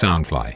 [0.00, 0.54] Soundfly。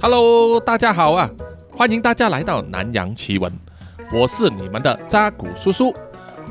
[0.00, 1.30] Hello，大家好啊！
[1.70, 3.52] 欢迎大家来到南洋奇闻，
[4.12, 5.94] 我是你们的扎古叔叔。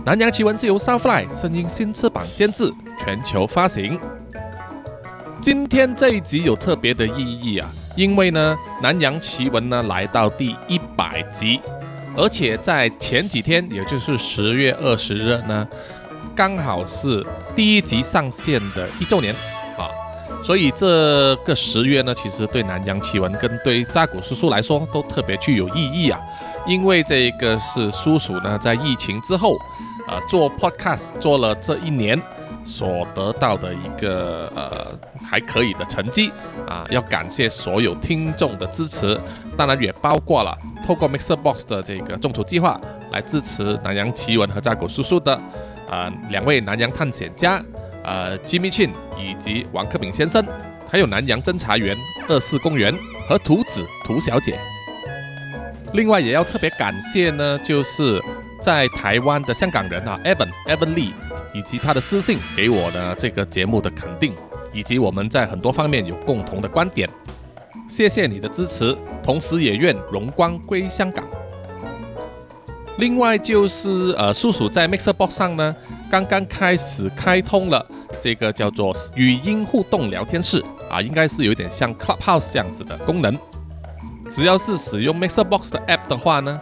[0.05, 3.99] 南洋奇闻是由 Soundfly 声音新翅膀监制，全球发行。
[5.41, 11.59] 今天这一集有特别的意义啊，因为呢，南洋奇闻呢来到第一百集，
[12.15, 15.67] 而且在前几天，也就是十月二十日呢，
[16.33, 17.21] 刚好是
[17.57, 19.35] 第一集上线的一周年。
[20.51, 26.19] 所以这个十月呢，其实对南洋奇闻跟对扎古叔叔来说都特别具有意义啊，
[26.67, 29.55] 因为这个是叔叔呢在疫情之后，
[30.09, 32.21] 呃，做 podcast 做了这一年
[32.65, 34.87] 所得到的一个呃
[35.25, 36.29] 还可以的成绩
[36.67, 39.17] 啊，要感谢所有听众的支持，
[39.55, 40.53] 当然也包括了
[40.85, 42.77] 透过 Mixer Box 的这个众筹计划
[43.13, 45.39] 来支持南洋奇闻和扎古叔叔的
[45.89, 47.63] 呃两位南洋探险家。
[48.03, 50.45] 呃，Jimmy Chin 以及王克炳先生，
[50.89, 51.95] 还有南洋侦查员
[52.27, 52.93] 二四公园
[53.27, 54.59] 和图子图小姐。
[55.93, 58.21] 另外也要特别感谢呢，就是
[58.59, 61.13] 在台湾的香港人啊，Evan Evan Lee
[61.53, 64.33] 以及他的私信给我的这个节目的肯定，
[64.71, 67.09] 以及我们在很多方面有共同的观点。
[67.89, 71.25] 谢谢你的支持，同时也愿荣光归香港。
[72.97, 75.75] 另外就是呃，叔叔在 Mixer Box 上呢，
[76.11, 77.85] 刚刚开始开通了
[78.19, 83.33] 这个叫做语音互动聊天室啊，应该是有点像 Clubhouse 这样子的功能。
[84.29, 86.59] 只要是使用 Mixer Box 的 App 的话呢，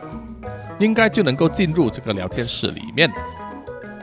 [0.78, 3.12] 应该就能够进入这个聊天室里面。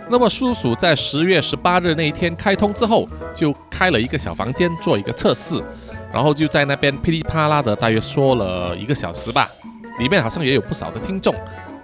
[0.08, 5.62] 那么叔叔在十月十八日那一天开通之后，就开了一个小房间做一个测试，
[6.12, 9.48] 然后就在那边噼里啪啦的大约说了一个小时吧，
[10.00, 11.32] 里面好像也有不少的听众。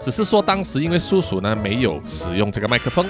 [0.01, 3.09] 只是说当时因为叔叔呢没有使用这个麦克风，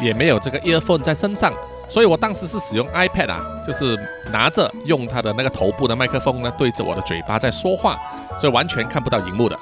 [0.00, 1.52] 也没有这个 earphone 在身上，
[1.88, 3.98] 所以我当时是使用 iPad 啊，就是
[4.32, 7.98] 拿着用它的那个头部的麦克风呢对着我的嘴巴在说话，
[8.40, 9.58] 所以完全看不到荧幕的。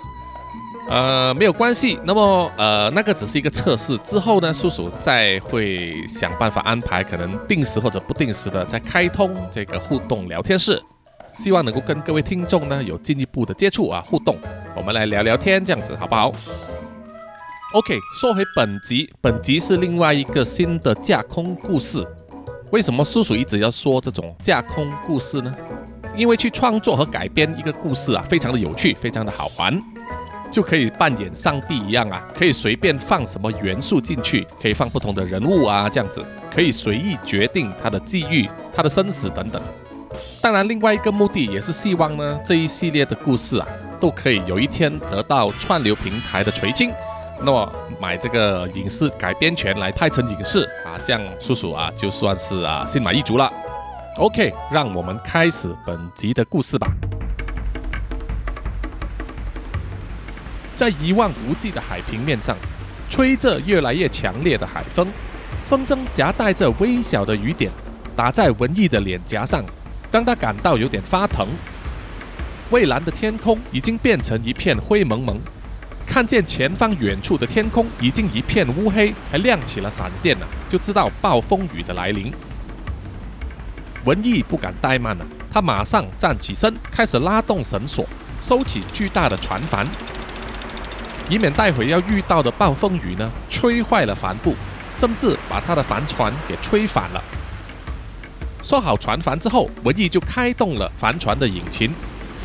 [0.91, 2.01] 呃，没有关系。
[2.05, 10.83] 那么呃，那个只是一个测试，之后呢，叔叔再会想办法安排，可能定时或者不定时的再开通这个互动聊天室。
[11.31, 14.39] 希望能够跟各位听众呢有进一步的接触啊互动，
[14.75, 16.33] 我们来聊聊天这样子好不好
[17.75, 22.03] ？OK，说回本集，本集是另外一个新的架空故事。
[22.71, 25.55] 为什么叔叔一直要说这种架空故事呢？
[26.17, 29.79] 因为去创作和改编一个故事啊，非常的有趣，非常的好玩，
[30.51, 39.61] 就可以扮演上帝一样啊，可以随便放什么元素进去，可以放不同的人物啊，这样子可以随意决定他的际遇、他的生死等等。
[40.41, 43.69] 当然，另外一个目的也是希望呢，这一系列的故事啊，
[44.01, 46.91] 都可以有一天得到串流平台的垂青，
[47.41, 53.53] 那么买这个影视改编权来拍成影视啊，这样叔叔啊就算是啊心满意足了。
[54.17, 56.89] OK，让我们开始本集的故事吧。
[60.75, 62.57] 在一望无际的海平面上，
[63.09, 65.09] 吹着越来越强烈的海风，
[65.65, 67.71] 风筝夹带着微小的雨点，
[68.15, 69.65] 打在文艺的脸颊上。
[70.11, 71.47] 让他感到有点发疼。
[72.71, 75.39] 蔚蓝的天空已经变成一片灰蒙蒙，
[76.09, 82.33] 看见前方远处的天空已经一片乌黑，还亮起了闪电呢，就知道暴风雨的来临。
[84.05, 88.09] 文艺不敢怠慢了，他马上站起身，开始拉动绳索，
[88.41, 89.87] 收起巨大的船帆，
[91.29, 94.57] 以免待会要遇到的暴风雨呢吹坏了帆布，
[94.95, 97.23] 甚至把他的帆船给吹反了。
[98.63, 101.93] 收好船帆之后，文艺就开动了帆船的引擎，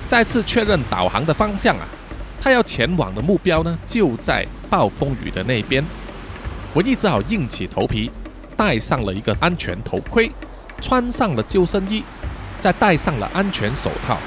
[0.05, 1.87] 再次确认导航的方向啊。
[2.43, 5.81] 他要前往的目标呢，就在暴风雨的那边。
[6.73, 8.11] 文艺只好硬起头皮，
[8.57, 10.29] 戴上了一个安全头盔，
[10.81, 12.03] 穿上了救生衣，
[12.59, 14.17] 再戴上了安全手套，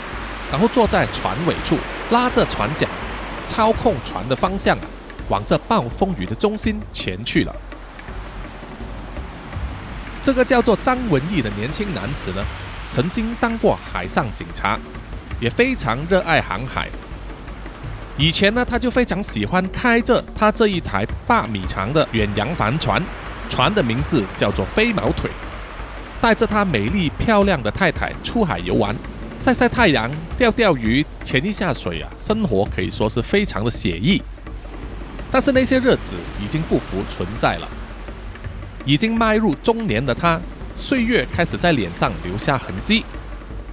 [0.51, 1.77] 然后坐在船尾处，
[2.11, 2.89] 拉着船桨，
[3.47, 4.79] 操控船的方向，
[5.29, 7.55] 往这暴风雨的中心前去了。
[10.23, 12.43] 这个叫做张文义的年轻男子呢，
[12.89, 14.79] 曾经当过海上警察，
[15.39, 16.89] 也非常热爱航海。
[18.19, 23.03] 以前呢，他就非常喜欢开着他这一台八米长的远洋帆船，
[23.51, 25.31] 船的名字叫做飞毛腿，
[26.19, 28.97] 带着他美丽漂亮的太太出海游玩，
[29.39, 34.23] 晒晒太阳，钓钓鱼，潜一下水啊，生活可以说是非常的写意。
[35.31, 37.69] 但是那些日子已经不复存在了。
[38.87, 40.41] 已经迈入中年的他，
[40.75, 43.05] 岁月开始在脸上留下痕迹。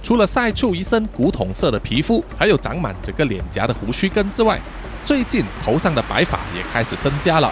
[0.04, 4.60] 除了晒出一身古铜色的皮肤，还有长满整个脸颊的胡须根之外，
[5.02, 7.50] 最近头上的白发也开始增加了。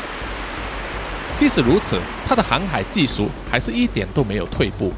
[1.35, 4.93] 即使如此，他的航海技术还是一点都没有退步。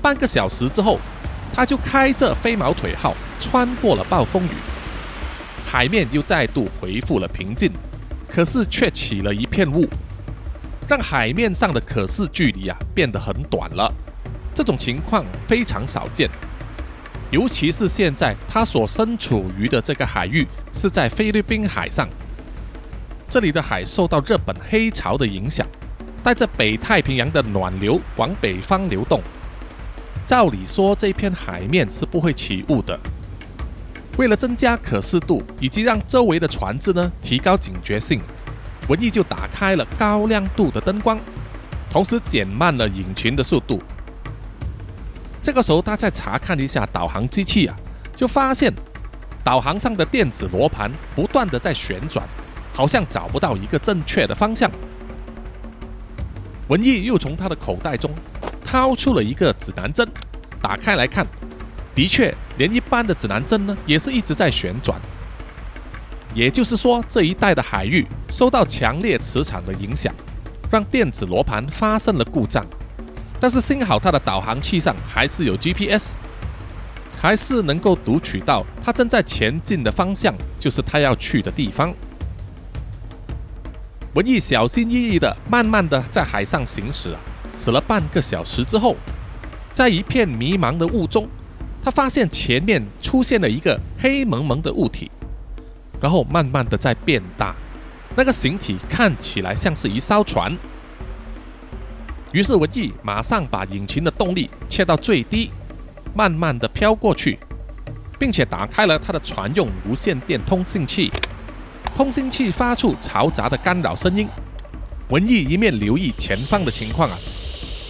[0.00, 0.98] 半个小时之后，
[1.54, 4.56] 他就开着飞毛腿号穿过了暴风雨，
[5.66, 7.70] 海面又再度恢复了平静，
[8.26, 9.86] 可是却起了一片雾，
[10.88, 13.92] 让海面上的可视距离啊变得很短了。
[14.54, 16.28] 这种情况非常少见，
[17.30, 22.06] 尤其是现在他所身处于的这个海域是在菲律宾海上，
[23.28, 25.66] 这里的海受到日本黑潮的影响，
[26.22, 29.22] 带着北太平洋的暖流往北方流动。
[30.26, 32.98] 照理说，这片海面是不会起雾的。
[34.18, 38.20] 为了增加可视度，以及让周围的船只呢提高警觉性，
[38.88, 41.18] 文艺就打开了高亮度的灯光，
[41.88, 43.82] 同时减慢了引擎的速度。
[45.42, 47.76] 这个时候，他再查看一下导航机器啊，
[48.14, 48.72] 就发现
[49.42, 52.26] 导航上的电子罗盘不断的在旋转，
[52.72, 54.70] 好像找不到一个正确的方向。
[56.68, 58.10] 文艺又从他的口袋中。
[58.64, 60.08] 掏出了一个指南针，
[60.62, 61.26] 打开来看，
[61.94, 64.98] 的确，连一般的指南针呢，也是一直在旋转。
[66.34, 70.14] 也就是说，这一带的海域受到强烈磁场的影响，
[70.70, 72.64] 让电子罗盘发生了故障。
[73.42, 76.12] 但是幸好，它的导航器上还是有 GPS，
[77.20, 81.92] 还是能够读取到它正在前进的方向，就是它要去的地方。
[84.14, 87.20] 文艺小心翼翼的，慢慢的在海上行驶啊。
[87.56, 88.94] 驶了半个小时之后，
[89.72, 91.26] 在一片迷茫的雾中，
[91.82, 95.10] 他发现前面出现了一个黑蒙蒙的物体，
[96.00, 97.56] 然后慢慢的在变大，
[98.14, 100.56] 那个形体看起来像是一艘船。
[102.32, 105.50] 于是文艺马上把引擎的动力切到最低，
[106.14, 107.38] 慢慢的飘过去，
[108.18, 111.10] 并且打开了他的船用无线电通信器，
[111.94, 114.26] 通信器发出嘈杂的干扰声音。
[115.10, 117.18] 文艺一面留意前方的情况啊。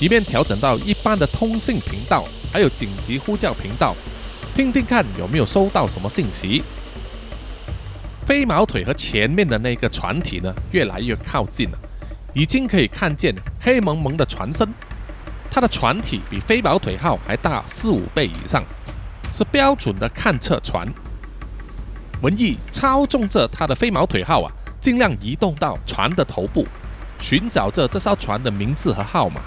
[0.01, 3.95] 一面调整到一般的通信频道，还有紧急呼叫频道，
[4.53, 6.65] 听听看有没有收到什么信息。
[8.27, 11.79] 飞毛腿和前面的那个船体呢，越来越靠近了，
[12.35, 14.69] 已经可以看见黑蒙蒙的船身。
[15.51, 18.65] 它的船体比飞毛腿号还大四五倍以上，
[19.31, 20.89] 是标准的看测船。
[22.23, 26.67] 文艺操纵着他的飞毛腿号啊，尽量移动到船的头部，
[27.19, 29.43] 寻找着这艘船的名字和号码。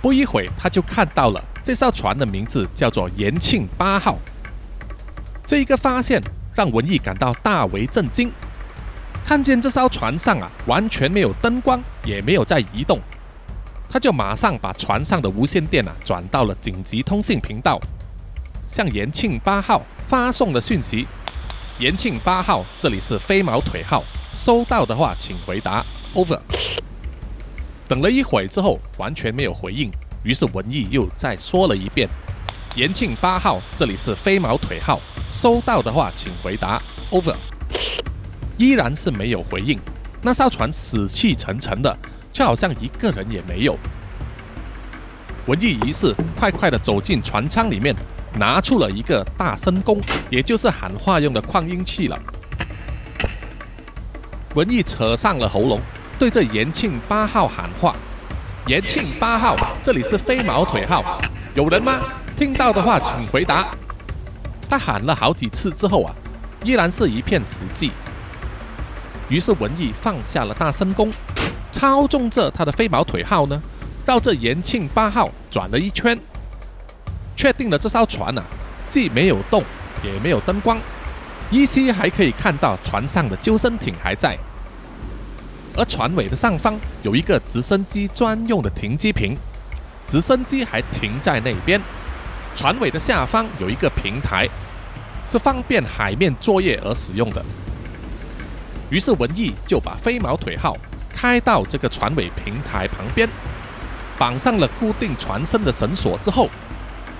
[0.00, 4.16] 不一会，他就看到了这艘船的名字叫做“延庆八号”。
[5.44, 6.22] 这一个发现
[6.54, 8.30] 让文艺感到大为震惊。
[9.28, 12.98] 看见这艘船上啊，完全没有灯光，也没有在移动，
[13.86, 17.78] 他就马上把船上的无线电啊转到了紧急通信频道，
[18.66, 21.06] 向“延庆八号”发送了讯息
[21.78, 24.02] ：“延庆八号，这里是飞毛腿号，
[24.34, 25.84] 收到的话请回答
[26.14, 26.40] ，over。”
[27.86, 29.90] 等了一会之后，完全没有回应。
[30.22, 32.08] 于是文艺又再说了一遍
[32.76, 34.98] ：“延庆八号，这里是飞毛腿号，
[35.30, 36.80] 收到的话请回答
[37.10, 37.36] ，over。”
[38.58, 39.80] 依然是没有回应。
[40.20, 41.96] 那艘船死气沉沉的，
[42.32, 43.78] 却好像一个人也没有。
[45.46, 47.96] 文艺于是快快的走进船舱里面，
[48.34, 52.18] 拿出了一个大声公，也就是喊话用的扩音器了。
[54.54, 55.80] 文艺扯上了喉咙。
[56.18, 57.94] 对着延庆八号喊话
[58.66, 61.20] ：“延庆八号，这里是飞毛腿号，
[61.54, 62.00] 有人吗？
[62.36, 63.68] 听到的话请回答。”
[64.68, 66.12] 他喊了好几次之后啊，
[66.64, 67.92] 依然是一片死寂。
[69.28, 71.12] 于是文艺放下了大声弓，
[71.70, 73.60] 操纵着他的飞毛腿号呢，
[74.06, 76.18] 绕着延庆八号转了一圈，
[77.36, 78.42] 确定了这艘船啊，
[78.88, 79.62] 既没有动，
[80.02, 80.78] 也没有灯光，
[81.50, 84.36] 依稀还可以看到船上的救生艇还在。
[85.76, 89.36] 而船尾的上方有一个直升机专用的停机坪，
[90.06, 91.80] 直升机还停在那边。
[92.56, 94.48] 船尾的下方有一个平台，
[95.24, 97.44] 是方便海面作业而使用的。
[98.90, 100.76] 于是文艺就把飞毛腿号
[101.10, 103.28] 开到这个船尾平台旁边，
[104.18, 106.48] 绑上了固定船身的绳索之后，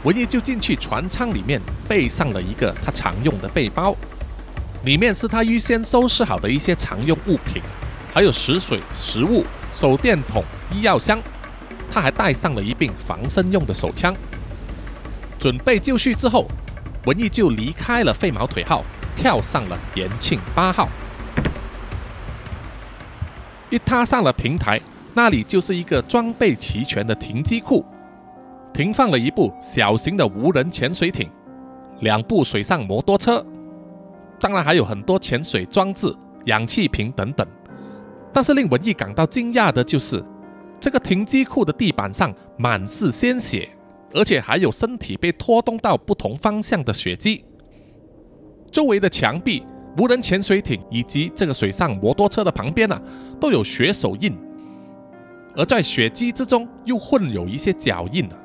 [0.05, 3.95] 文艺就进去船舱里面备上了一个他常用的背包，
[4.85, 7.63] 里面是他预先收拾好的一些常用物品。
[8.15, 11.21] 还有食水、食物、手电筒、医药箱，
[11.91, 14.15] 他还带上了一柄防身用的手枪。
[15.39, 16.49] 准备就绪之后，
[17.05, 18.83] 文艺就离开了飞毛腿号，
[19.15, 20.89] 跳上了延庆八号。
[23.71, 24.81] 一踏上了平台，
[25.15, 27.85] 那里就是一个装备齐全的停机库，
[28.73, 31.29] 停放了一部小型的无人潜水艇，
[32.01, 33.45] 两部水上摩托车，
[34.41, 36.15] 当然还有很多潜水装置、
[36.47, 37.47] 氧气瓶等等。
[38.33, 40.25] 但是令文艺感到惊讶的就是，
[40.81, 43.69] 这个停机库的地板上满是鲜血，
[44.15, 47.45] 而且还有身体被拖动到不同方向的血迹。
[48.71, 49.65] 周围的墙壁、
[49.99, 53.03] 无人潜水艇以及这个水上摩托车的旁边啊，
[53.41, 54.33] 都有血手印。
[55.57, 58.37] 而在血迹之中，又混有一些脚印啊。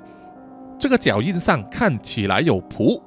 [0.79, 3.00] 这个脚印上看起来有蹼，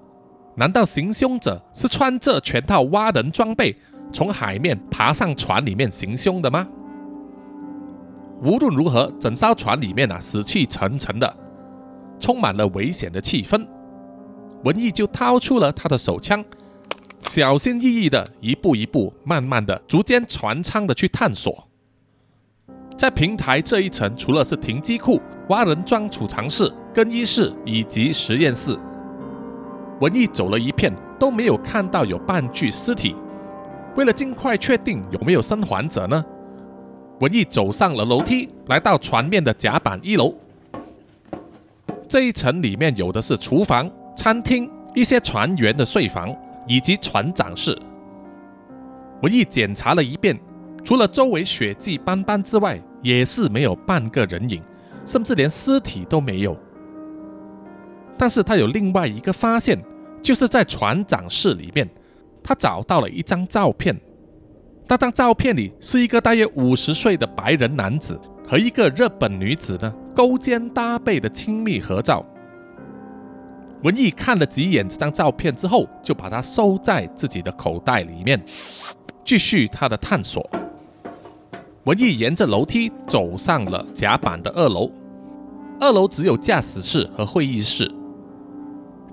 [0.54, 3.76] 难道行凶者是穿着全套蛙人装备，
[4.12, 6.68] 从海面爬上船里面行凶的吗？
[8.44, 11.36] 无论如何，整艘船里面啊，死气沉沉的，
[12.20, 13.66] 充满了危险的气氛。
[14.62, 16.44] 文艺就掏出了他的手枪，
[17.26, 21.66] 小心翼翼的，一步一步，慢慢的，逐渐船舱的去探索。
[22.96, 28.78] 在平台这一层，除了是停机库、蛙人装储藏室、更衣室以及实验室，
[30.00, 33.14] 文艺走了一片都没有看到有半具尸体。
[33.96, 36.24] 为了尽快确定有没有生还者呢，
[37.20, 40.34] 文艺走上了楼梯，来到船面的甲板一楼。
[42.08, 46.34] 这一层里面有的是厨房、餐厅、一些船员的睡房
[46.66, 47.76] 以及船长室。
[49.22, 50.38] 文艺检查了一遍。
[50.84, 54.62] 除了周围血迹斑斑之外，也是没有半个人影，
[55.04, 56.56] 甚至连尸体都没有。
[58.16, 59.82] 但是他有另外一个发现，
[60.22, 61.88] 就是在船长室里面，
[62.40, 64.00] 他找到了一张照片。
[64.86, 72.24] 那张照片里是一个大约五十岁的白人男子和一个日本女子呢勾肩搭背的亲密合照。
[73.82, 78.42] 文艺看了几眼这张照片之后，就把它收在自己的口袋里面，
[79.24, 80.48] 继续他的探索。
[81.84, 84.90] 文艺沿着楼梯走上了甲板的二楼，
[85.78, 87.88] 二楼只有驾驶室和会议室。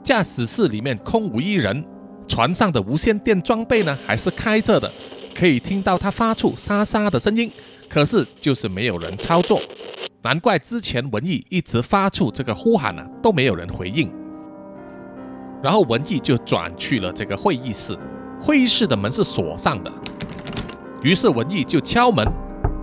[0.01, 1.86] 驾驶室里面空无一人，
[2.27, 4.91] 船上的无线电装备呢还是开着的，
[5.36, 7.51] 可以听到它发出沙沙的声音，
[7.88, 9.62] 可是就是没有人操作。
[10.24, 14.10] 难怪之前文艺一直发出这个呼喊呢，都没有人回应。
[15.63, 17.98] 然后文艺就转去了这个会议室，
[18.38, 19.89] 会议室的门是锁上的，
[21.01, 22.27] 于是文艺就敲门。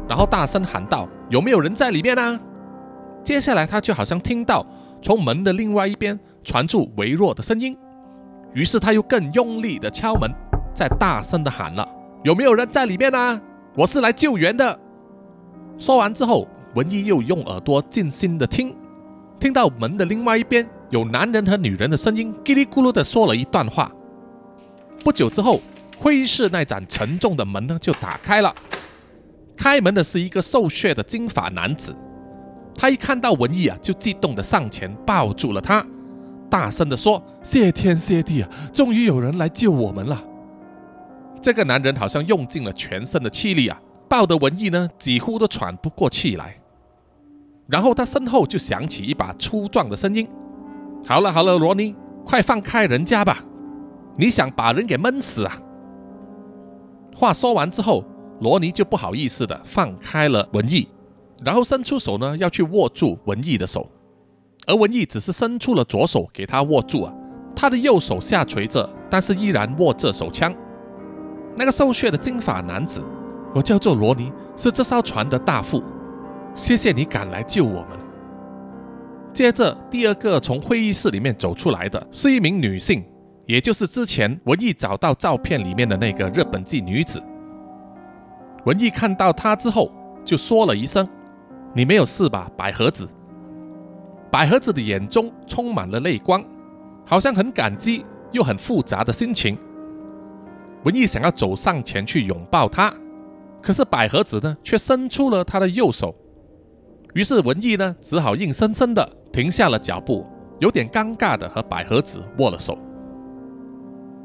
[0.09, 2.41] 然后大声喊道：“有没有人在里面呢？”
[3.23, 4.65] 接下来他就好像听到
[5.03, 7.77] 从门的另外一边传出微弱的声音，
[8.55, 10.31] 于是他又更用力的敲门，
[10.75, 11.87] 再大声的喊了
[12.25, 13.41] ：“有没有人在里面呢？
[13.77, 14.81] 我是来救援的。”
[15.79, 18.75] 说完之后，文艺又用耳朵静心的听，
[19.39, 23.91] 听到门的另外一边有男人和女人的声音叽里咕噜地说了一段话。
[25.05, 25.61] 不久之后，
[25.97, 28.55] 会议室那盏沉重的门呢就打开了。
[29.57, 31.95] 开门的是一个瘦削的金发男子，
[32.77, 35.87] 他一看到文艺啊，就激动地上前抱住了他，
[36.51, 40.25] 大声地说：“谢天谢地啊，终于有人来救我们了！”
[41.41, 46.57] 这个男人好像用尽了全身的气力啊，抱得文艺呢几乎都喘不过气来。
[47.69, 50.27] 然后他身后就响起一把粗壮的声音
[51.07, 53.39] ：“好了好了，罗尼，快放开人家吧！
[54.17, 55.59] 你想把人给闷死啊？”
[57.17, 58.05] 话说完之后。
[58.41, 60.89] 罗尼就不好意思的放开了文艺，
[61.45, 63.87] 然后伸出手呢，要去握住文艺的手，
[64.67, 67.13] 而文艺只是伸出了左手给他握住啊，
[67.55, 70.55] 他的右手下垂着，但是依然握着手枪。
[71.55, 73.05] 那个瘦削的金发男子，
[73.55, 75.85] 我叫做罗尼，是这艘船的大副，
[76.55, 78.00] 谢谢你赶来救我们。
[79.33, 83.05] 接着，第二个从会议室里面走出来的是一名女性，
[83.47, 87.23] 也就是之前文艺找到照片里面的那个日本籍女子。
[88.67, 89.91] 文艺看到他之后，
[90.25, 91.09] 就说了一声
[91.73, 93.09] ：“你没有事吧，百合子？”
[94.31, 96.45] 百合子的眼中充满了泪光，
[97.07, 99.57] 好像很感激又很复杂的心情。
[100.85, 102.93] 文艺想要走上前去拥抱她，
[103.63, 106.15] 可是百合子呢，却伸出了她的右手。
[107.15, 110.27] 于是文艺呢，只好硬生生的停下了脚步，
[110.59, 112.79] 有点尴尬的和百合子握了手。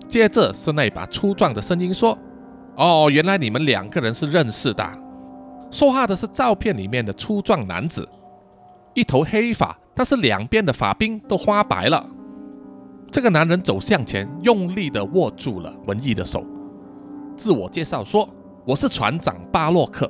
[0.08, 2.18] 接着是那把粗壮的声音说。
[2.78, 4.86] 哦，原来你们两个人是认识的。
[5.72, 8.06] 说话的是照片里面的粗壮男子，
[8.94, 12.06] 一头黑发，但是两边的发鬓都花白了。
[13.10, 16.46] 这个男人走向前，用力地握住了文艺的手，
[17.38, 18.28] 自我介绍说
[18.68, 20.10] ：“我是船长巴洛克。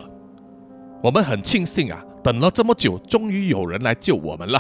[1.04, 4.60] 我们很庆幸啊，等了这么久，终于有人来救我们了。”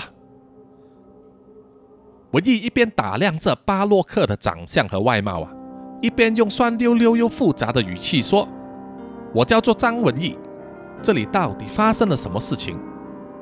[2.35, 5.49] 文艺一边打量着巴洛克的长相和外貌啊。
[6.01, 8.45] 一边用酸溜溜又复杂的语气说
[9.33, 10.37] ：“我叫做张文义，
[11.01, 12.77] 这里到底发生了什么事情？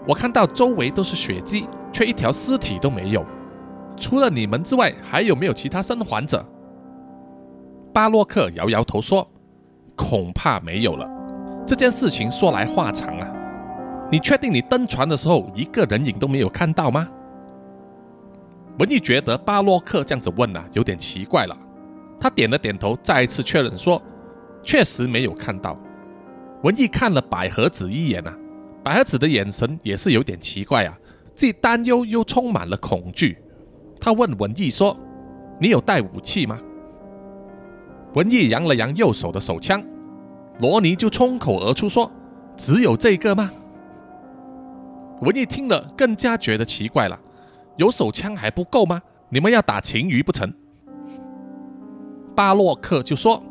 [0.08, 3.26] 我看到周围都是血迹，却一条尸体都没有。
[3.98, 6.46] 除了你们之外，还有没有其他生还者？”
[7.92, 9.28] 巴洛克摇摇头说
[9.98, 11.10] ：“恐怕没有了。
[11.66, 13.28] 这件事情说来话长啊。
[14.12, 17.08] 你确定你登船的时候一个人影都没有看到吗？”
[18.80, 21.56] 文艺觉得巴洛克这样子问啊，有点奇怪了。
[22.20, 24.02] 他点了点头，再一次确认说
[24.64, 25.78] ：“确实没有看到。”
[26.64, 28.36] 文艺看了百合子一眼啊，
[28.84, 30.98] 百合子的眼神也是有点奇怪啊，
[31.36, 33.38] 既担忧又充满了恐惧。
[34.00, 34.98] 他问文艺说
[35.60, 36.60] ：“你有带武器吗？”
[38.16, 39.84] 文艺扬了扬右手的手枪，
[40.60, 42.10] 罗尼就冲口而出说
[42.58, 43.52] ：“只有这个吗？”
[45.22, 47.20] 文艺听了更加觉得奇怪了，
[47.78, 49.02] 有手枪还不够吗？
[49.30, 50.54] 你们要打情鱼不成？
[52.36, 53.42] 巴洛克就说：“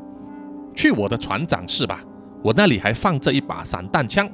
[0.74, 2.04] 去我的船长室吧。”
[2.42, 4.28] 我那里还放着一把散弹枪，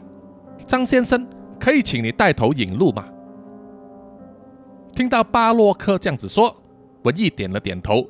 [0.65, 1.27] 张先生，
[1.61, 3.05] 可以请你带头引路吗？
[4.95, 6.57] 听到巴洛克这样子说，
[7.03, 8.09] 文艺点了点头，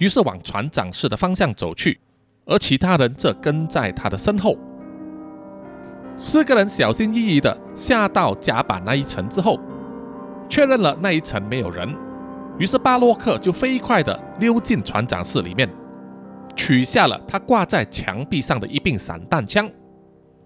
[0.00, 1.98] 于是往船长室的方向走去，
[2.44, 4.54] 而其他人则跟在他的身后。
[6.18, 9.58] 四个人小心翼翼的下到甲板那一层之后，
[10.48, 11.94] 确认了那一层没有人，
[12.58, 15.68] 于是巴洛克就飞快的溜进船长室里面。
[16.56, 19.70] 取下了他挂在墙壁上的一柄散弹枪，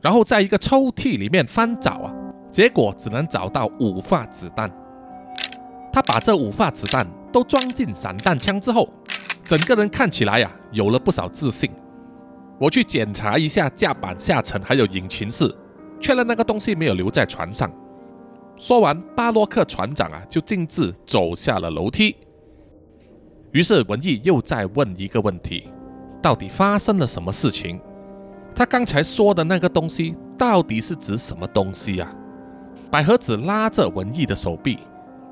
[0.03, 2.13] 然后在一个抽屉里面翻找啊，
[2.51, 4.71] 结果只能找到五发子弹。
[5.91, 8.89] 他把这五发子弹都装进散弹枪之后，
[9.43, 11.71] 整个人看起来呀有了不少自信。
[12.59, 15.53] 我去检查一下甲板下层还有引擎室，
[15.99, 17.73] 确认那个东西没有留在船上。
[18.63, 22.15] 说完，巴洛克船长啊就径自走下了楼梯。
[23.51, 25.65] 于是文艺又再问一个问题。
[26.23, 27.81] 到底发生了什么事情？
[28.55, 32.15] 他刚才说的那个东西到底是指什么东西呀？
[32.89, 34.79] 百合子拉着文艺的手臂，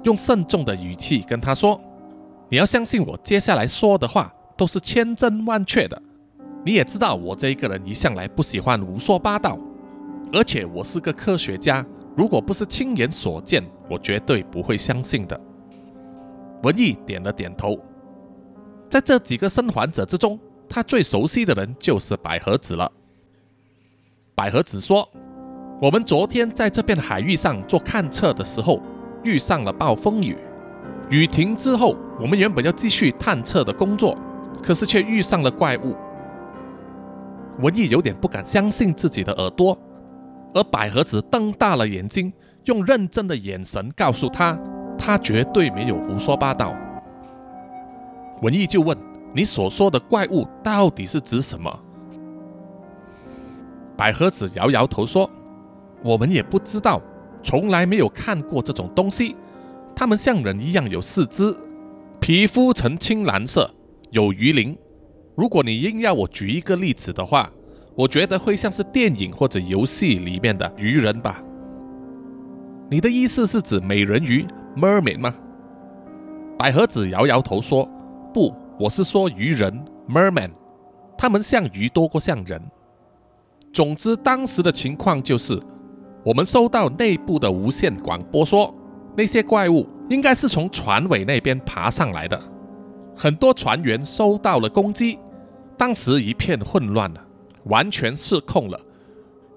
[0.02, 1.80] 用慎重的语气跟他说
[2.50, 6.02] ：“你要相信我，接下来说的话都是千真万确的。
[6.64, 9.56] 你也知道，我这一个人一向来不喜欢胡说八道，
[10.32, 11.86] 而且我是个科学家，
[12.20, 15.40] 如果不是亲眼所见，我绝对不会相信的。”
[16.62, 17.78] 文艺点了点头，
[18.90, 20.38] 在这几个生还者之中。
[20.68, 22.92] 他最熟悉的人就是百合子了。
[24.34, 25.08] 百合子说
[25.80, 28.82] ：“我们昨天在这片海域上做勘测的时候，
[29.24, 30.36] 遇上了暴风雨。
[31.08, 34.14] 雨停之后，我们原本要继续探测的工作，
[34.62, 35.96] 可是却遇上了怪物。”
[37.60, 39.76] 文艺有点不敢相信自己的耳朵，
[40.54, 42.32] 而百合子瞪大了眼睛，
[42.64, 44.58] 用认真的眼神告诉他
[44.98, 46.74] ：“他绝对没有胡说八道。”
[48.42, 48.96] 文艺就问。
[49.32, 51.80] 你所说的怪物到底是指什么？
[53.96, 55.30] 百合子摇摇头说
[56.02, 57.00] ：“我们也不知道，
[57.40, 59.36] 从来没有看过这种东西。
[59.94, 61.56] 它们像人一样有四肢，
[62.18, 63.72] 皮肤呈青蓝色，
[64.10, 64.76] 有鱼鳞。
[65.36, 67.52] 如果你硬要我举一个例子的话，
[67.94, 71.42] 我觉得会像是电影或者游戏里面的鱼人吧。
[72.90, 75.34] 你的意思是指美人鱼 （mermaid） 吗？”
[76.58, 77.88] 百合子摇摇头说
[78.34, 80.50] ：“不。”我是说鱼人 （merman），
[81.18, 82.58] 他们像鱼多过像人。
[83.74, 85.60] 总之，当时的情况就是，
[86.24, 88.74] 我们收到内部的无线广播说，
[89.14, 92.40] 那些怪物应该是从船尾那边爬上来的。
[93.14, 95.18] 很多船员收到了攻击，
[95.76, 97.22] 当时一片混乱了，
[97.64, 98.80] 完全失控了。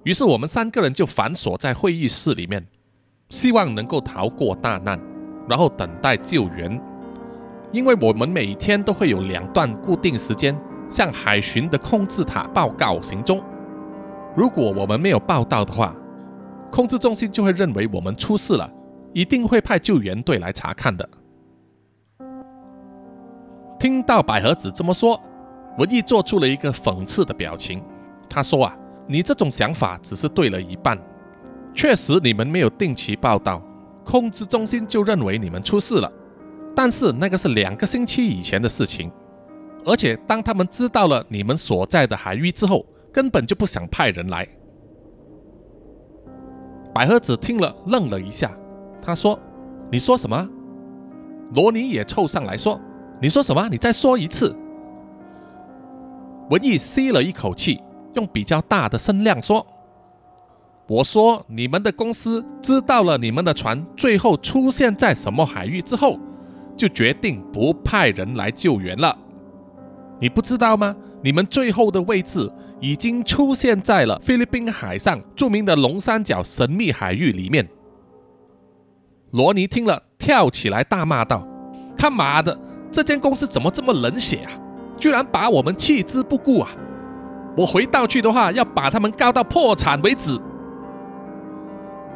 [0.04, 2.66] 于是我们三个人就反锁在会议室里面，
[3.30, 5.00] 希望能够逃过大难，
[5.48, 6.82] 然后等待救援。
[7.72, 10.56] 因为我们每天都会有两段固定时间
[10.90, 13.42] 向海巡的控制塔报告行踪。
[14.36, 15.96] 如果我们没有报道的话，
[16.72, 18.70] 控制中心就会认为我们出事了，
[19.14, 21.10] 一定会派救援队来查看的。
[23.80, 25.20] 听到百合子这么说，
[25.78, 27.84] 文艺做出了一个讽刺的表情。
[28.30, 30.98] 他说：“啊，你这种想法只是对了一半。
[31.74, 33.62] 确实，你们没有定期报道，
[34.04, 36.12] 控制中心就认为你们出事了。”
[36.76, 39.12] 但是那个是两个星期以前的事情，
[39.86, 44.48] 而且当他们知道了你们所在的海域之后，根本就不想派人来。
[46.94, 48.58] 百合子听了愣了一下，
[49.02, 49.40] 他说
[49.92, 50.50] ：“你说什么？”
[51.54, 52.82] 罗尼也凑上来说
[53.22, 53.68] ：“你说什么？
[53.70, 54.56] 你再说一次。”
[56.50, 57.80] 文艺吸了一口气，
[58.16, 59.66] 用比较大的声量说
[60.88, 66.20] ：“我说你们的公司知道了你们的船最后出现在什么海域之后。”
[66.76, 69.16] 就决定不派人来救援了。
[70.20, 70.96] 你不知道吗？
[71.22, 77.70] 你们最后的位置已经出现在了菲律宾海上著名的龙三角神秘海域里面。
[79.30, 81.48] 罗尼听了，跳起来大骂道
[81.96, 82.60] ：“他妈的，
[82.92, 84.52] 这间公司怎么这么冷血啊？
[84.98, 86.72] 居然把我们弃之不顾啊！
[87.56, 90.40] 我回到去的话，要把他们告到破产为止。”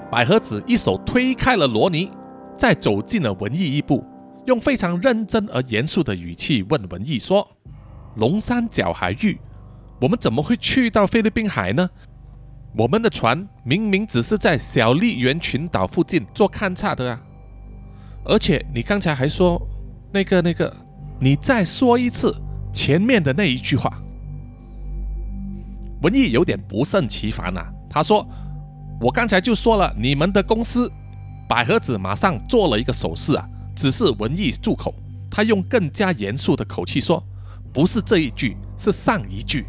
[0.10, 2.12] 百合子一手推开了罗尼，
[2.56, 4.04] 再走近了文艺一步。
[4.45, 7.45] 用非常认真而严肃的语气问文艺说
[8.15, 9.38] ：“龙三角海域，
[10.00, 11.89] 我们怎么会去到菲律宾海呢？
[12.78, 17.21] 我们的船明明只是在小笠原群岛附近做勘察的啊！
[18.23, 19.62] 而且你刚才还说
[20.13, 20.73] 那个那个，
[21.19, 22.34] 你再说一次
[22.71, 24.02] 前面的那一句话。”
[26.02, 28.28] 文艺有点不胜其烦呐，他说
[29.02, 30.92] ：“我刚才就说了，你们的公司。”
[31.50, 34.94] 百合子马上做了一个手势啊，指示文艺住口。
[35.32, 37.24] 他用更加严肃的口气说
[37.74, 39.66] ：“不是这一句，是上一句。”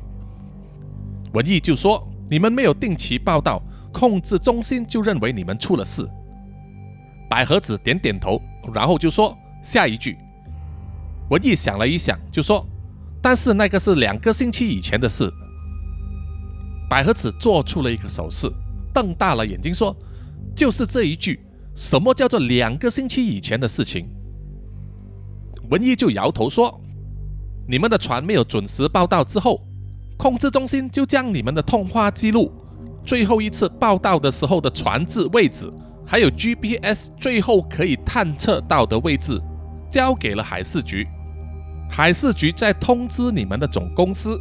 [1.33, 3.63] 文艺就说：“你们没有定期报道，
[3.93, 6.09] 控制中心就认为你们出了事。”
[7.29, 8.41] 百合子点点头，
[8.75, 10.19] 然后就说：“下一句。”
[11.31, 12.67] 文艺想了一想，就说
[13.23, 15.33] ：“但是那个是两个星期以前的事。”
[16.89, 18.51] 百合子做出了一个手势，
[18.95, 19.95] 瞪大了眼睛说
[20.57, 21.41] ：“就是这一句。”
[21.75, 24.09] 什么叫做两个星期以前的事情？
[25.71, 26.81] 文艺就摇头说
[27.69, 29.61] ：“你们的船没有准时报道之后，
[30.17, 32.53] 控制中心就将你们的通话记录、
[33.05, 35.73] 最后一次报道的时候的船只位置，
[36.05, 39.41] 还有 GPS 最后可以探测到的位置，
[39.89, 41.07] 交给了海事局。
[41.89, 44.37] 海事局再通知你们的总公司，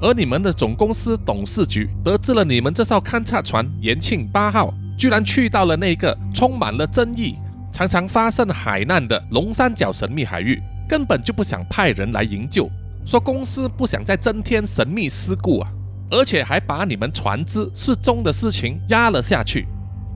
[0.00, 7.36] 而你们的总公司董事局得知了你们这艘勘察船延庆八号。”居然去到了那个充满了争议、
[7.72, 12.68] 常常发生海难的龙三角神秘海域，根本就不想派人来营救，
[13.06, 15.70] 说公司不想再增添神秘事故啊，
[16.10, 19.68] 而且还把你们船只失踪的事情压了下去，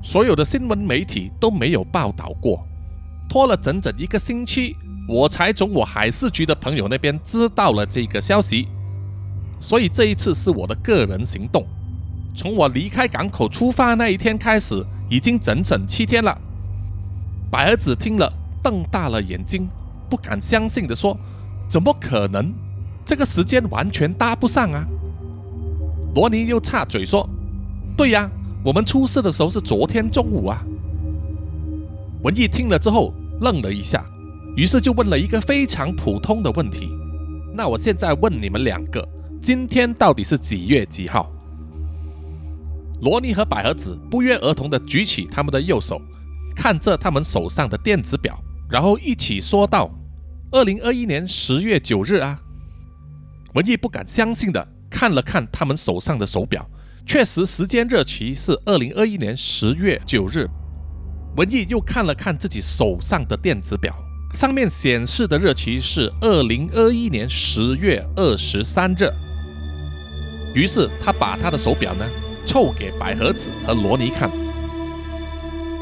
[0.02, 2.66] 所有的新闻媒体都没有报道过，
[3.28, 4.74] 拖了整整一个星期，
[5.08, 8.66] 我才从我海事局的朋友那边知道了这个消息，
[9.62, 11.64] 所以这一次是我的个人行动。
[12.34, 16.36] 从我离开港口出发那一天开始，已经整整七天了。
[17.48, 18.28] 白儿子听了，
[18.60, 19.68] 瞪大了眼睛，
[20.10, 21.16] 不敢相信的说
[21.70, 22.52] ：“怎么可能？
[23.04, 24.84] 这个时间完全搭不上啊！”
[26.16, 27.28] 罗尼又插嘴说
[27.96, 28.28] ：“对呀，
[28.64, 30.60] 我们出事的时候是昨天中午啊。”
[32.24, 34.04] 文艺听了之后愣了一下，
[34.56, 36.88] 于是就问了一个非常普通的问题
[37.54, 39.06] ：“那我现在问你们两个，
[39.42, 41.28] 今天到底是几月几号？”
[43.02, 46.00] 罗尼和百合子不约而同地举起他们的右手，
[46.54, 49.90] 看着他们手上的电子表，然后一起说道
[50.52, 52.40] ：“二零二一年十月九日啊！”
[53.54, 56.70] 文艺不敢相信地看了看他们手上的手表，
[57.04, 60.48] 确实时间日期是二零二一年十月九日。
[61.36, 63.92] 文艺又看了看自己手上的电子表，
[64.32, 69.10] 上面显示的日期是二零二一年十月二十三日。
[70.54, 72.04] 于是他把他的手表呢。
[72.44, 74.28] 凑给百合子和罗尼看，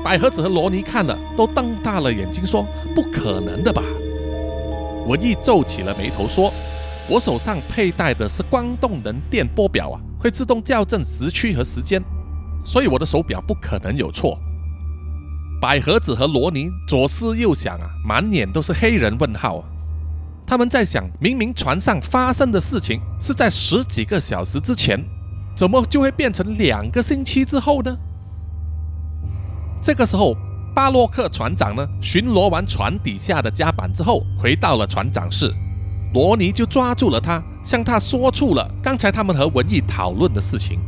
[0.04, 3.82] 百合子和罗尼看了，都瞪大了眼睛说：“不可能的吧？”
[5.08, 6.52] 文艺皱起了眉头说
[7.08, 12.00] ：“我手上佩戴的是光动能电波表啊，会自动校正时区和时间，
[12.62, 14.38] 所以我的手表不可能有错。”
[15.62, 19.64] 百合子和罗尼左思右想啊，满脸都是黑人问号啊！
[20.50, 25.00] 他们在想，明明船上发生的事情是在十几个小时之前。
[25.54, 27.96] 怎么就会变成两个星期之后呢？
[29.80, 30.36] 这个时候，
[30.74, 35.54] 巴洛克船长呢巡逻完船底下的甲板之后，回到了船长室。
[36.14, 40.80] 罗尼就抓住了他，向他说出了刚才他们和文艺讨论的事情。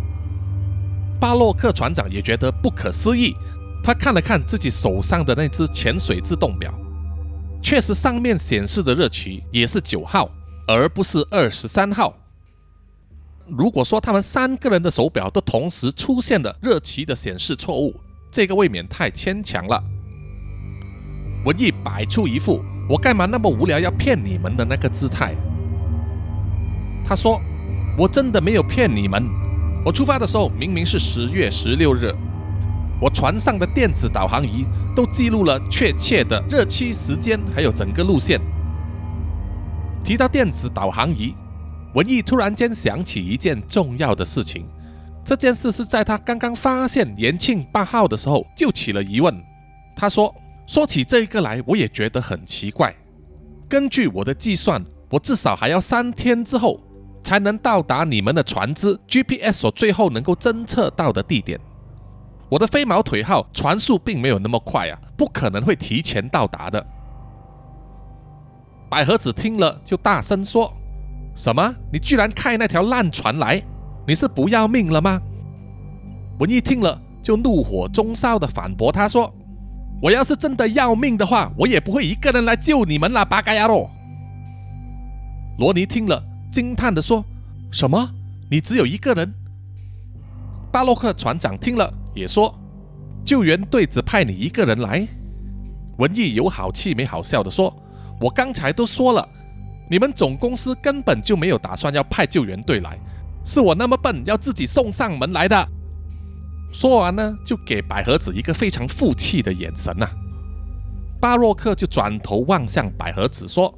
[1.21, 3.37] 巴洛克船长也觉得不可思议，
[3.81, 6.75] 他看了看自己手上的那只潜水自动表，
[7.63, 10.29] 确实上面显示的日期也是九号，
[10.67, 12.13] 而不是二十三号。
[13.47, 17.95] 如果说他们三个人的手表都同时出现了日期的显示错误，
[18.31, 19.83] 这个未免太牵强了。
[21.45, 25.35] 文艺摆出一副“我干嘛那么无聊要骗你们”的那个姿态。
[27.05, 27.41] 他说
[27.99, 29.25] ：“我真的没有骗你们，
[29.85, 32.15] 我出发的时候明明是十月十六日，
[33.03, 38.41] 我船上的电子导航仪都记录了确切的日期、时间，还有整个路线。”
[40.05, 41.35] 提到电子导航仪。
[41.95, 44.67] 文艺突然间想起一件重要的事情，
[45.23, 49.39] 这件事是在他刚刚发现延庆八号的时候就起了疑问。
[49.95, 50.35] 他说
[50.67, 52.95] ：“说起这个来，我也觉得很奇怪。
[53.69, 56.81] 根据我的计算，我至少还要三天之后
[57.23, 61.61] 才能到达你们的船只 GPS 所最后能够侦测到的地点。
[62.53, 66.87] 我的飞毛腿号传速并没有那么快啊，不可能会提前到达的。”
[68.91, 70.71] 百合子听了就大声说。
[71.35, 71.75] 什么？
[71.91, 73.63] 你居然开那条烂船来？
[74.07, 75.19] 你是不要命了吗？
[76.41, 79.33] 文艺听了就怒火中烧的反驳他说
[80.03, 83.91] ：“我要是真的要命的话，我也不会一个人来救你们啦，八嘎呀罗！
[85.57, 87.25] 罗尼听了，惊叹的说
[87.73, 88.11] ：“什么？
[88.51, 89.33] 你只有一个人？”
[90.71, 92.55] 巴洛克船长听了也说
[93.25, 95.07] ：“救援队只派你一个人来？”
[95.99, 97.75] 文艺有好气没好笑的说
[98.21, 99.29] ：“我刚才都说了，
[99.91, 102.99] 你们总公司根本就没有打算要派救援队来，
[103.45, 105.69] 是我那么笨，要自己送上门来的。”
[106.73, 110.09] 说完呢，就给百合子一个非常负气的眼神呐。
[111.21, 113.73] 巴洛克就转头望向百合子说：“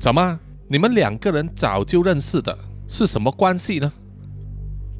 [0.00, 3.92] 怎么，你们两个人早就认识的，是什么关系呢？”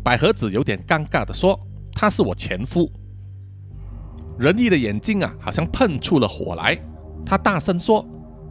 [0.05, 1.59] 百合子有点尴尬的说
[1.95, 2.91] ：“他是我前夫。”
[4.39, 6.79] 仁义的眼睛啊，好像喷出了火来，
[7.25, 8.05] 他大声说：“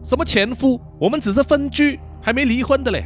[0.04, 0.80] 什么前夫？
[1.00, 3.06] 我们只是分居，还没离婚的嘞！”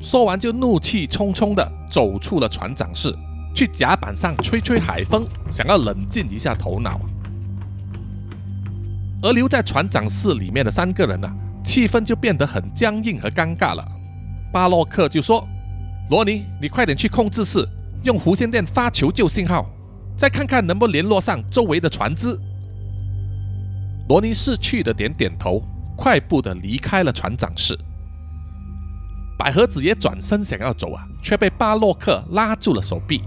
[0.00, 3.14] 说完就怒气冲冲的走出了船长室。
[3.54, 7.00] 去甲板上吹吹海风，想要冷静一下头脑。
[9.22, 11.26] 而留在船长室里面的三个人呢，
[11.64, 13.82] 气氛就变得很僵硬和尴尬了。
[14.52, 15.48] 巴洛克就说
[16.10, 17.66] ：“罗尼，你快点去控制室，
[18.06, 19.66] 用无线电发求救信号，
[20.16, 22.38] 再看看能不能联络上周围的船只。”
[24.08, 25.60] 罗尼逝去的点点头，
[25.96, 27.76] 快步的离开了船长室。
[29.36, 33.22] 百合子也转身想要走啊，却被巴洛克拉住了手臂。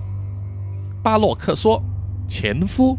[1.03, 1.83] 巴洛克说
[2.25, 2.97] ：“前夫，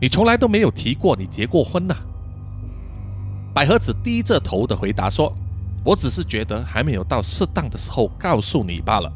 [0.00, 1.94] 你从来都没有提过你结过婚呐。”
[3.54, 5.32] 百合子低着头的回答说
[5.84, 9.12] ：“我只是觉得还没有到适当的时候告诉你罢了。”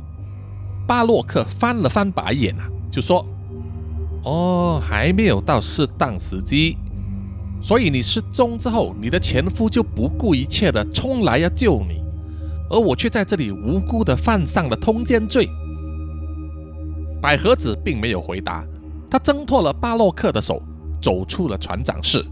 [0.87, 3.27] 巴洛克翻了翻白眼啊，就说
[4.23, 6.77] ：“哦，还没有到适当时机，
[7.61, 12.01] 所以你失踪之后，你的前夫就不顾一切的冲来要救你，
[12.71, 15.49] 而我却在这里无辜的犯上了通奸罪。”
[17.21, 18.65] 百合子并没有回答，
[19.11, 20.63] 他挣脱了巴洛克的手，
[21.01, 22.25] 走出了船长室。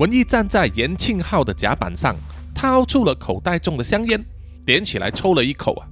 [0.00, 2.16] 文艺站在延庆号的甲板上，
[2.52, 4.24] 掏出了口袋中的香烟，
[4.64, 5.86] 点起来抽了一口啊。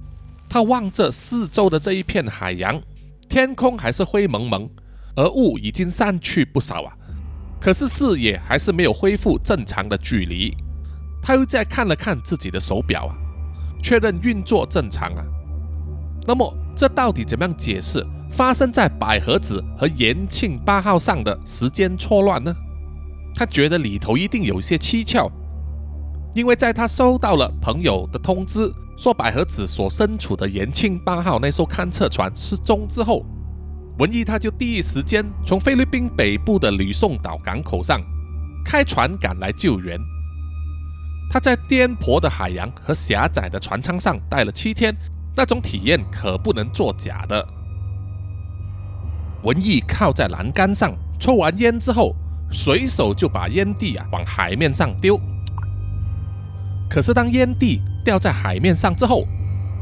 [0.49, 2.79] 他望着四周的这一片海洋，
[3.27, 4.69] 天空还是灰蒙蒙，
[5.15, 6.93] 而雾已经散去不少啊。
[7.59, 10.55] 可是视野还是没有恢复正常的距离。
[11.21, 13.15] 他又再看了看自己的手表啊，
[13.81, 15.23] 确认运作正常啊。
[16.27, 22.53] 那么，这到底怎么样解释发生在百合子和延庆八号上的时间错乱呢？
[23.33, 25.31] 他觉得里头一定有些蹊跷，
[26.33, 33.25] 因为在他收到了朋友的通知，说百合子所身处的延庆八号那艘勘测船失踪之后，
[33.99, 38.01] 文艺他就第一时间从菲律宾北部的吕宋岛港口上
[38.65, 39.99] 开船赶来救援。
[41.29, 44.95] 他在颠簸的海洋和狭窄的船舱上待了七天。
[45.35, 47.43] 那种体验可不能作假的。
[49.41, 52.15] 文艺靠在栏杆上抽完烟之后，
[52.51, 55.19] 随手就把烟蒂啊往海面上丢。
[56.93, 59.25] 可是当烟蒂掉在海面上之后，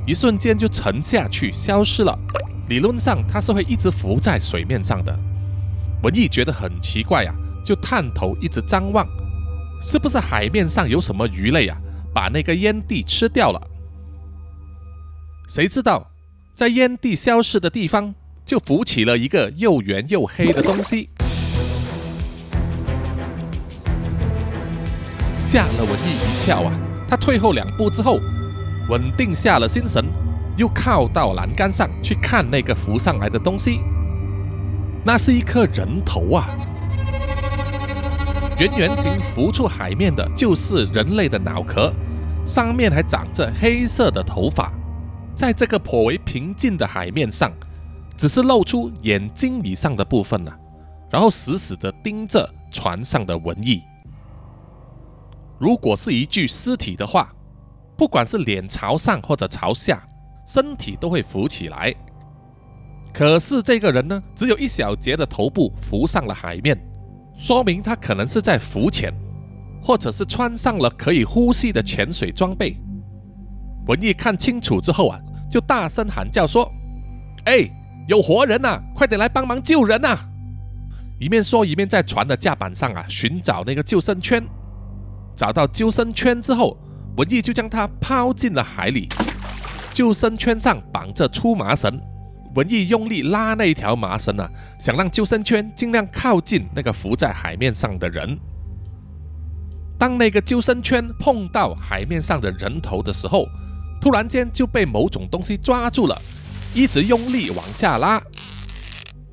[0.08, 2.18] 一瞬间就沉下去消失了。
[2.70, 5.14] 理论上它是会一直浮在水面上的。
[6.04, 9.06] 文艺觉得很奇怪呀，就探头一直张望，
[9.82, 11.78] 是不是海面上有什么鱼类啊，
[12.14, 13.62] 把那个烟蒂吃掉了？
[15.50, 16.12] 谁知道，
[16.56, 21.10] 在烟蒂消失的地方，就浮起了一个又圆又黑的东西，
[25.42, 26.72] 吓了文艺一跳啊！
[27.12, 28.22] 他退后两步之后，
[28.88, 30.06] 稳定下了心神，
[30.56, 33.82] 又靠到栏杆上去看那个浮上来的东西。
[35.04, 36.48] 那是一颗人头啊！
[38.58, 41.92] 圆圆形浮出海面的，就是人类的脑壳，
[42.46, 44.72] 上面还长着黑色的头发。
[45.36, 47.52] 在这个颇为平静的海面上，
[48.16, 50.58] 只是露出眼睛以上的部分了，
[51.10, 53.84] 然后死死地盯着船上的文艺。
[55.62, 57.32] 如果是一具尸体的话，
[57.96, 60.04] 不管是脸朝上或者朝下，
[60.48, 61.94] 身体都会浮起来。
[63.14, 66.76] 可是这个人呢，只有一小节的头部浮上了海面，
[67.38, 69.14] 说明他可能是在浮潜，
[69.84, 72.76] 或者是穿上了可以呼吸的潜水装备。
[73.86, 75.22] 文艺看清楚之后啊。
[75.52, 76.72] 就大声喊叫说
[77.44, 77.70] ：“哎，
[78.08, 78.82] 有活人呐！
[78.96, 80.18] 快点来帮忙救人呐！”
[81.20, 84.42] 一面说一面在船的甲板上啊寻找那个救生圈。
[85.36, 86.78] 找到救生圈之后，
[87.18, 89.08] 文艺就将它抛进了海里。
[89.94, 92.00] 救生圈上绑着粗麻绳，
[92.56, 98.40] 文艺用力拉那一条麻绳啊，想让救生圈尽量靠近那个浮在海面上的人。
[100.00, 103.46] 当那个救生圈碰到海面上的人头的时候，
[104.00, 106.20] 突然间就被某种东西抓住了，
[106.74, 108.22] 一直用力往下拉。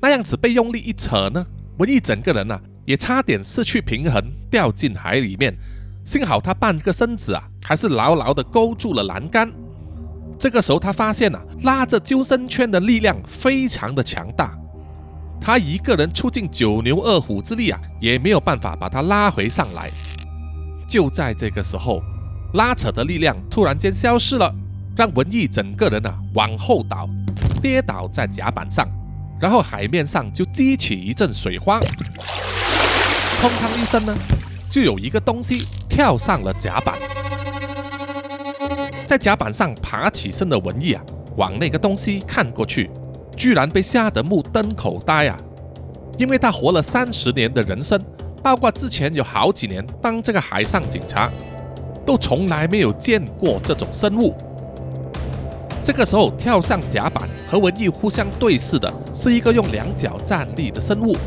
[0.01, 1.45] 那样子被用力一扯呢，
[1.77, 5.57] 文艺整个人啊也差点失去平衡，掉进海里面。
[6.09, 9.47] 幸好他半个身子啊还是牢牢的勾住了栏杆。
[10.39, 14.57] 这个时候他发现啊，拉着救生圈的力量非常的强大，
[15.39, 19.91] 他一个人出尽九牛二虎之力啊，也没有办法把他拉回上来。
[20.87, 22.01] 就在这个时候，
[22.55, 24.51] 拉扯的力量突然间消失了，
[24.97, 27.07] 让文艺整个人啊往后倒，
[27.61, 28.87] 跌倒在甲板上。
[29.39, 34.15] 然后海面上就激起一阵水花，砰砰一声呢，
[34.69, 36.97] 就有一个东西跳上了甲板。
[39.05, 41.01] 在甲板上爬起身的文艺啊，
[41.35, 42.89] 往那个东西看过去，
[43.35, 45.39] 居然被吓得目瞪口呆啊！
[46.17, 47.99] 因为他活了三十年的人生，
[48.43, 51.27] 包括之前有好几年当这个海上警察，
[52.05, 54.35] 都从来没有见过这种生物。
[55.83, 61.17] 这个时候跳上甲板和文艺互相对视的是一个用两脚站立的生物，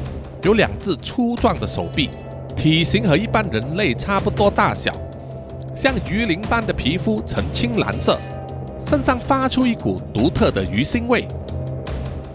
[0.44, 2.10] 有两只粗壮的手臂，
[2.56, 4.94] 体型和一般人类差不多大小，
[5.74, 8.18] 像鱼鳞般的皮肤呈青蓝色，
[8.78, 11.26] 身上发出一股独特的鱼腥味。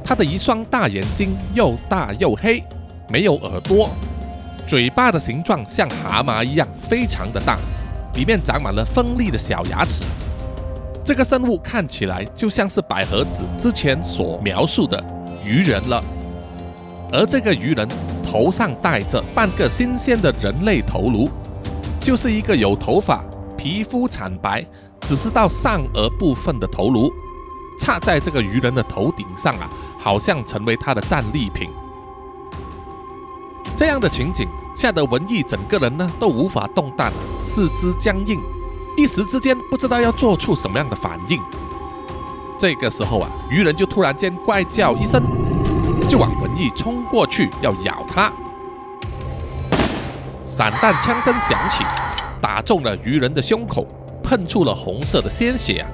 [0.04, 2.64] 它的一双大眼睛又大又黑，
[3.10, 3.90] 没有耳朵，
[4.66, 7.58] 嘴巴的形状像蛤蟆一样非常的大，
[8.14, 10.06] 里面长满了锋利的小牙齿。
[11.04, 15.02] 这个生物看起来就像是百合子之前所描述的
[15.46, 16.04] 鱼人了，
[17.12, 17.88] 而这个鱼人
[18.24, 21.30] 头上戴着半个新鲜的人类头颅，
[22.02, 23.24] 就是一个有头发、
[23.56, 24.66] 皮肤惨白，
[25.02, 27.10] 只是到上颚部分的头颅，
[27.80, 31.70] 插在这个鱼人的头顶上啊，好像成为他的战利品。
[33.76, 38.42] 这样的情景吓得文艺整个人呢都无法动弹，四肢僵硬。
[38.98, 41.40] 一时之间不知道要做出什么样的反应。
[42.58, 45.22] 这个时候啊，鱼人就突然间怪叫一声，
[46.08, 48.32] 就往文艺冲过去要咬他。
[50.46, 51.84] 散弹枪声响起，
[52.42, 53.86] 打中了鱼人的胸口，
[54.24, 55.88] 喷出了红色的鲜血啊！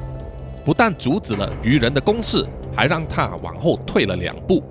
[0.63, 4.63] 不但阻止了鱼人的攻势，还让他往后退了两步。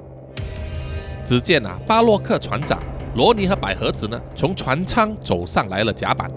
[1.24, 2.80] 只见啊，巴洛克船长
[3.16, 6.30] 罗尼和百合子呢，从船舱走上来了甲板。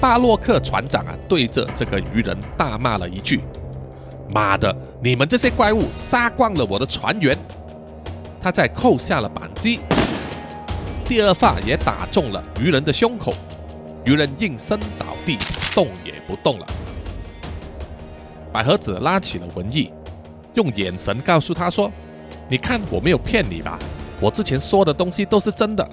[0.00, 3.42] 巴洛克船长啊，对着这个鱼人大骂了一句
[4.32, 7.36] ：“妈的，你们这些怪物杀光了我的船员！”
[8.40, 9.80] 他再扣下了扳机，
[11.04, 13.32] 第二发也打中了鱼人的胸口，
[14.04, 15.36] 鱼人应声倒地，
[15.74, 16.66] 动也不动了。
[18.52, 19.92] 百合子拉起了文艺，
[20.54, 21.90] 用眼神告诉他说
[22.48, 23.78] ：“你看我没有骗你吧？
[24.20, 25.88] 我之前说的东西都是真的。”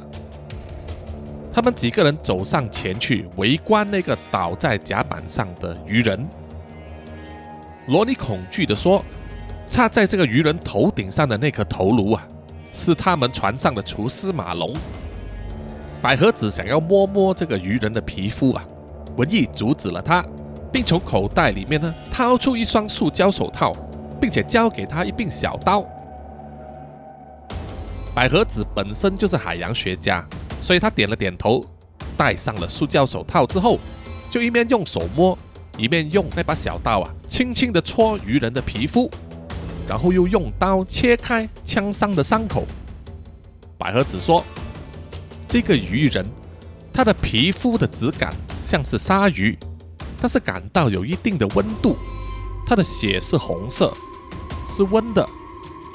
[1.52, 6.28] 他们几个人走上前去围观那个倒在甲板上的鱼人。
[7.88, 9.04] 罗尼恐惧地说
[9.70, 12.28] ：“插在这个鱼人头顶上的那颗头颅啊，
[12.76, 14.72] 是他们船上的厨师马龙。”
[16.04, 18.64] 百合子想要摸摸这个鱼人的皮肤啊，
[19.18, 20.24] 文艺阻止了他，
[20.72, 23.74] 并从口袋里面呢掏出一双塑胶手套，
[24.22, 25.84] 并且交给他一柄小刀。
[28.14, 30.24] 百合子本身就是海洋学家。
[30.62, 31.64] 所以他点了点头，
[32.18, 33.80] 戴上了塑胶手套之后，
[34.32, 35.38] 就一面用手摸，
[35.78, 39.08] 一面用那把小刀啊，轻轻地戳鱼人的皮肤，
[39.88, 42.66] 然后又用刀切开枪伤的伤口。
[43.78, 44.44] 百合子说
[45.48, 46.26] ：“这个鱼人，
[46.94, 49.58] 他的皮肤的质感像是鲨鱼，
[50.20, 51.98] 但是感到有一定的温度，
[52.66, 53.94] 他的血是红色，
[54.68, 55.28] 是温的，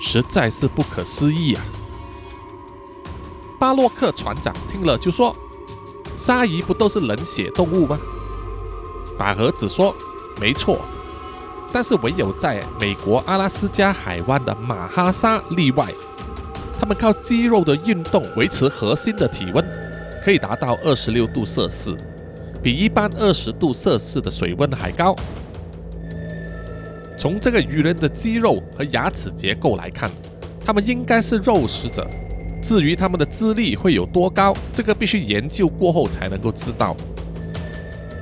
[0.00, 1.62] 实在是不可思议啊！”
[3.59, 5.37] 巴洛克船长听了就说
[6.16, 7.98] ：“鲨鱼不都是冷血动物吗？”
[9.18, 9.94] 百合子说
[10.40, 10.81] ：“没错，
[11.72, 15.87] 但是唯有在美国阿拉斯加海湾的马哈沙例外。
[16.78, 19.64] 他们靠肌肉的运动维持核心的体温，
[20.24, 21.94] 可以达到二十六度摄氏，
[22.62, 25.14] 比一般二十度摄氏的水温还高。
[27.18, 30.10] 从这个鱼人的肌肉和牙齿结构来看，
[30.64, 32.08] 他们应该是肉食者。”
[32.62, 36.94] 至于他们的资历会有多高，这个必须研究过后才能够知道。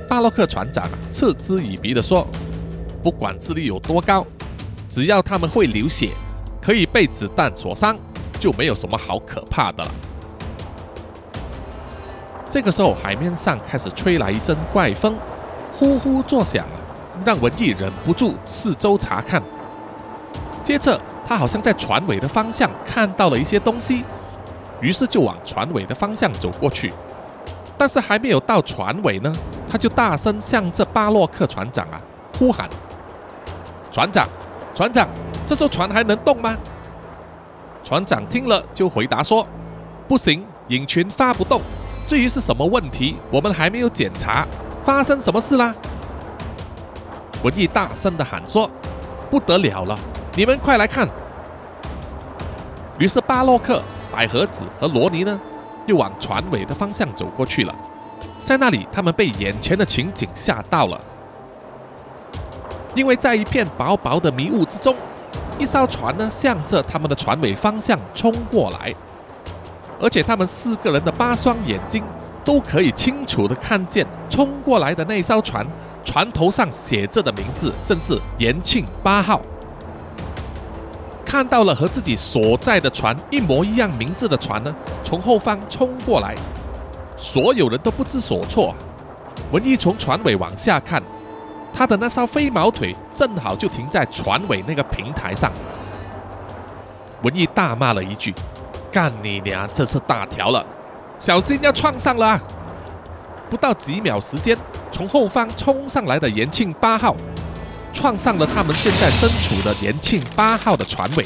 [0.07, 2.25] 巴洛克船长嗤之以鼻地说
[3.03, 4.25] ：“不管智力有多高，
[4.89, 6.11] 只要他们会流血，
[6.61, 7.97] 可以被子弹所伤，
[8.39, 9.91] 就没有什么好可怕的了。”
[12.49, 15.15] 这个时候，海面上开始吹来一阵怪风，
[15.71, 16.65] 呼呼作响，
[17.23, 19.41] 让文艺忍不住四周查看。
[20.63, 24.03] 接着，他好像在船尾的方向看到了一些东西。
[24.81, 26.91] 于是就往船尾的方向走过去，
[27.77, 29.31] 但是还没有到船尾呢，
[29.69, 32.01] 他就大声向这巴洛克船长啊
[32.37, 32.67] 呼喊
[33.91, 34.27] ：“船长，
[34.75, 35.07] 船长，
[35.45, 36.55] 这艘船还能动吗？”
[37.83, 39.47] 船长听了就回答说
[40.07, 41.61] ：“不行，引擎发不动。
[42.05, 44.47] 至于是什么问题，我们还没有检查。
[44.83, 45.73] 发生什么事啦？”
[47.43, 48.69] 文艺大声的喊说
[49.29, 49.97] ：“不得了了！
[50.35, 51.07] 你们快来看！”
[52.99, 53.81] 于是巴洛克、
[54.11, 55.39] 百合子和罗尼呢，
[55.85, 57.73] 又往船尾的方向走过去了。
[58.43, 60.99] 在那里，他们被眼前的情景吓到了，
[62.95, 64.95] 因为在一片薄薄的迷雾之中，
[65.57, 68.93] 一艘船呢向着他们的船尾方向冲过来，
[70.01, 72.03] 而且他们四个人的八双眼睛
[72.43, 75.65] 都可以清楚的看见冲过来的那艘船，
[76.03, 79.41] 船头上写着的名字正是延庆八号。
[81.23, 86.33] 看到了和自己所在的船一模一样名字的船呢，从后方冲过来，
[87.15, 88.73] 所有人都不知所措。
[89.51, 91.03] 文艺从船尾往下看，
[91.73, 95.51] 他的那艘飞毛腿正好就停在船尾那个平台上。
[97.23, 98.33] 文艺大骂了一句
[98.91, 99.67] ：“干你娘！
[99.73, 100.65] 这次大条了，
[101.17, 102.39] 小心要撞上了！”
[103.49, 104.57] 不到几秒时间，
[104.91, 107.15] 从后方冲上来的延庆八号。
[107.91, 111.25] 撞上了他们现在身处的延庆八号的船尾，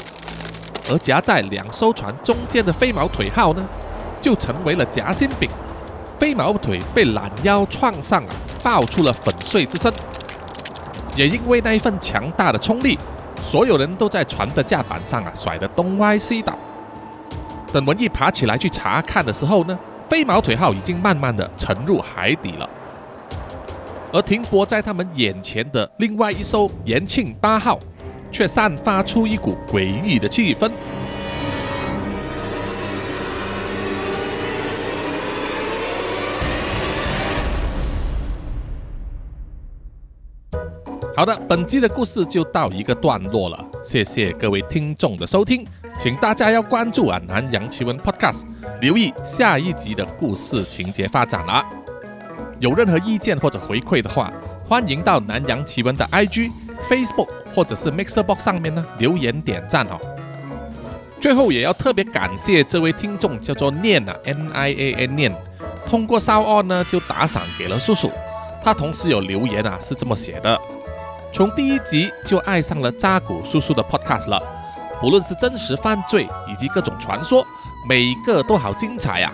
[0.88, 3.62] 而夹在两艘船中间的飞毛腿号呢，
[4.18, 5.48] 就成为了夹心饼。
[6.18, 9.92] 飞毛腿被拦腰撞上啊，爆出了粉碎之声。
[11.16, 12.98] 也因为那一份强大的冲力，
[13.42, 16.58] 所有人都在船的甲板上啊甩得东歪西倒。
[17.72, 22.68] 等文艺爬起来去查看的时候呢，飞毛腿号已经慢慢的沉入海底了。
[24.12, 27.78] 而停泊在他们眼前的另外一艘延庆八号，
[28.30, 30.70] 却散发出一股诡异的气氛。
[41.16, 45.64] 好的，本集的故事就到一个段落了，谢谢各位听众的收听，
[45.96, 48.42] 请大家要关注啊南洋奇闻 Podcast，
[48.80, 51.64] 留意下一集的故事情节发展了。
[52.58, 54.28] 有任何意见或者回馈的话，
[54.66, 56.50] 欢迎到南洋奇闻的 IG、
[56.88, 60.00] Facebook 或者是 Mixer Box 上面呢留言点赞哦。
[61.20, 65.32] 最后也要特别感谢这位听众，叫做念啊 N I A N 念，
[65.86, 68.10] 通过烧 on 呢就打赏给了叔叔。
[68.64, 70.58] 他同时有留言啊，是这么写的：
[71.32, 74.42] 从第一集就爱上了扎古叔叔的 Podcast 了，
[75.00, 77.46] 不论是真实犯罪以及各种传说，
[77.86, 79.30] 每一个都好精彩呀。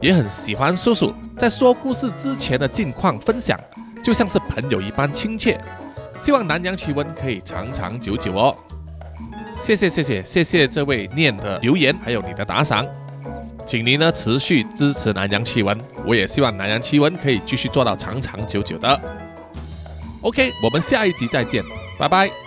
[0.00, 3.58] 也很喜欢叔叔在说故事之前的近况分享，
[4.02, 5.58] 就像是朋友一般亲切。
[6.18, 8.54] 希望南洋奇闻可以长长久久哦。
[9.62, 12.86] 谢谢谢谢谢谢这位念的留言，还有你的打赏，
[13.66, 15.78] 请您呢持续支持南洋奇闻。
[16.06, 19.00] 我也希望南洋奇闻可以继续做到长长久久的。
[20.20, 21.64] OK，我们下一集再见，
[21.98, 22.43] 拜拜。